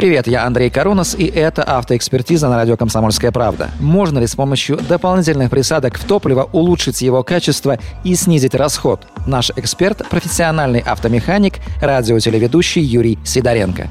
Привет, 0.00 0.26
я 0.26 0.46
Андрей 0.46 0.70
Карунас, 0.70 1.14
и 1.14 1.26
это 1.26 1.62
автоэкспертиза 1.62 2.48
на 2.48 2.56
радио 2.56 2.74
«Комсомольская 2.78 3.32
правда». 3.32 3.68
Можно 3.80 4.18
ли 4.18 4.26
с 4.26 4.34
помощью 4.34 4.78
дополнительных 4.78 5.50
присадок 5.50 5.98
в 5.98 6.04
топливо 6.06 6.48
улучшить 6.54 7.02
его 7.02 7.22
качество 7.22 7.78
и 8.02 8.14
снизить 8.14 8.54
расход? 8.54 9.06
Наш 9.26 9.50
эксперт– 9.56 10.08
профессиональный 10.10 10.80
автомеханик, 10.80 11.56
радиотелеведущий 11.82 12.80
Юрий 12.80 13.18
Сидоренко. 13.24 13.88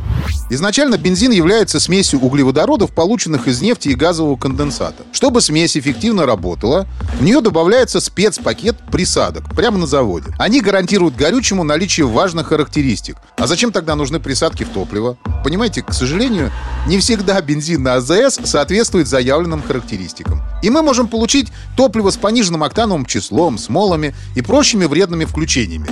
Изначально 0.51 0.97
бензин 0.97 1.31
является 1.31 1.79
смесью 1.79 2.19
углеводородов, 2.19 2.91
полученных 2.91 3.47
из 3.47 3.61
нефти 3.61 3.89
и 3.89 3.93
газового 3.93 4.35
конденсата. 4.35 5.03
Чтобы 5.11 5.41
смесь 5.41 5.77
эффективно 5.77 6.25
работала, 6.25 6.87
в 7.19 7.23
нее 7.23 7.41
добавляется 7.41 7.99
спецпакет 7.99 8.75
присадок 8.91 9.53
прямо 9.55 9.77
на 9.77 9.85
заводе. 9.85 10.33
Они 10.39 10.59
гарантируют 10.59 11.15
горючему 11.15 11.63
наличие 11.63 12.07
важных 12.07 12.47
характеристик. 12.47 13.17
А 13.37 13.45
зачем 13.45 13.71
тогда 13.71 13.95
нужны 13.95 14.19
присадки 14.19 14.63
в 14.63 14.69
топливо? 14.69 15.17
Понимаете, 15.43 15.83
к 15.83 15.93
сожалению, 15.93 16.51
не 16.87 16.97
всегда 16.97 17.39
бензин 17.41 17.83
на 17.83 17.95
АЗС 17.95 18.39
соответствует 18.43 19.07
заявленным 19.07 19.61
характеристикам. 19.61 20.41
И 20.63 20.69
мы 20.71 20.81
можем 20.81 21.07
получить 21.07 21.49
топливо 21.77 22.09
с 22.09 22.17
пониженным 22.17 22.63
октановым 22.63 23.05
числом, 23.05 23.59
смолами 23.59 24.15
и 24.35 24.41
прочими 24.41 24.85
вредными 24.85 25.25
включениями. 25.25 25.87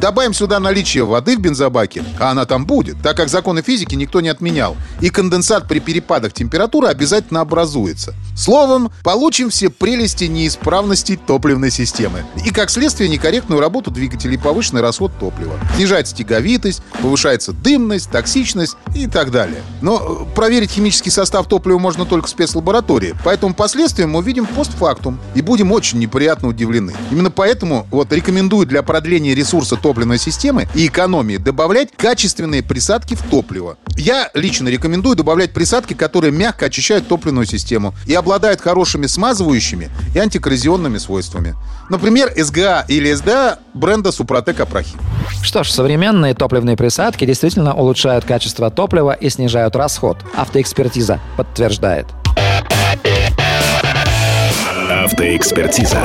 Добавим 0.00 0.34
сюда 0.34 0.58
наличие 0.60 1.04
воды 1.04 1.36
в 1.36 1.40
бензобаке, 1.40 2.04
а 2.18 2.30
она 2.32 2.44
там 2.44 2.66
будет, 2.66 3.00
так 3.02 3.16
как 3.16 3.28
законы 3.28 3.62
физики 3.62 3.94
никто 4.00 4.20
не 4.20 4.28
отменял. 4.28 4.76
И 5.00 5.10
конденсат 5.10 5.68
при 5.68 5.78
перепадах 5.78 6.32
температуры 6.32 6.88
обязательно 6.88 7.40
образуется. 7.40 8.14
Словом, 8.36 8.90
получим 9.04 9.50
все 9.50 9.70
прелести 9.70 10.24
неисправностей 10.24 11.16
топливной 11.16 11.70
системы. 11.70 12.24
И, 12.44 12.50
как 12.50 12.70
следствие, 12.70 13.08
некорректную 13.08 13.60
работу 13.60 13.90
двигателей 13.90 14.34
и 14.34 14.38
повышенный 14.38 14.80
расход 14.80 15.12
топлива. 15.20 15.58
Снижается 15.76 16.14
тяговитость, 16.14 16.82
повышается 17.02 17.52
дымность, 17.52 18.10
токсичность 18.10 18.76
и 18.94 19.06
так 19.06 19.30
далее. 19.30 19.62
Но 19.82 20.26
э, 20.30 20.34
проверить 20.34 20.70
химический 20.70 21.10
состав 21.10 21.46
топлива 21.46 21.78
можно 21.78 22.06
только 22.06 22.26
в 22.26 22.30
спецлаборатории. 22.30 23.14
Поэтому 23.24 23.54
последствия 23.54 24.06
мы 24.06 24.20
увидим 24.20 24.46
постфактум 24.46 25.20
и 25.34 25.42
будем 25.42 25.72
очень 25.72 25.98
неприятно 25.98 26.48
удивлены. 26.48 26.94
Именно 27.10 27.30
поэтому 27.30 27.86
вот 27.90 28.12
рекомендую 28.12 28.66
для 28.66 28.82
продления 28.82 29.34
ресурса 29.34 29.76
топливной 29.76 30.18
системы 30.18 30.66
и 30.74 30.86
экономии 30.86 31.36
добавлять 31.36 31.90
качественные 31.96 32.62
присадки 32.62 33.14
в 33.14 33.22
топливо. 33.22 33.76
Я 33.96 34.30
лично 34.34 34.68
рекомендую 34.68 35.16
добавлять 35.16 35.52
присадки, 35.52 35.94
которые 35.94 36.32
мягко 36.32 36.66
очищают 36.66 37.08
топливную 37.08 37.46
систему 37.46 37.94
и 38.06 38.14
обладают 38.14 38.60
хорошими 38.60 39.06
смазывающими 39.06 39.90
и 40.14 40.18
антикоррозионными 40.18 40.98
свойствами. 40.98 41.54
Например, 41.88 42.32
СГА 42.36 42.84
или 42.88 43.12
СДА 43.12 43.58
бренда 43.74 44.12
Супротек 44.12 44.60
Апрахим. 44.60 44.98
Что 45.42 45.64
ж, 45.64 45.70
современные 45.70 46.34
топливные 46.34 46.76
присадки 46.76 47.24
действительно 47.24 47.74
улучшают 47.74 48.24
качество 48.24 48.70
топлива 48.70 49.12
и 49.12 49.28
снижают 49.28 49.76
расход. 49.76 50.18
Автоэкспертиза 50.34 51.20
подтверждает. 51.36 52.06
Автоэкспертиза. 54.90 56.00